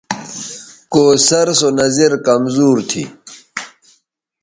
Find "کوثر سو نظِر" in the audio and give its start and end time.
0.93-2.11